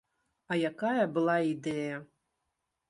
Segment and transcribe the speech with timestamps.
[0.53, 2.03] А якая была ідэя!